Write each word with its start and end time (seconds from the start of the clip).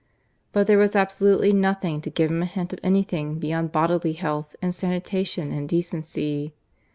But 0.51 0.65
there 0.65 0.79
was 0.79 0.95
absolutely 0.95 1.53
nothing 1.53 2.01
to 2.01 2.09
give 2.09 2.31
a 2.31 2.45
hint 2.45 2.73
of 2.73 2.79
anything 2.81 3.37
beyond 3.37 3.71
bodily 3.71 4.13
health 4.13 4.55
and 4.59 4.73
sanitation 4.73 5.51
and 5.51 5.69
decency. 5.69 6.55